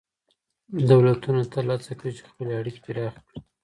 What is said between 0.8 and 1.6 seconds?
دولتونه